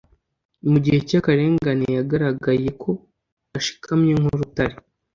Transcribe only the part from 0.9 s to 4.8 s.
cy'akarengane yagaragaye ko ashikamye nk'urutare,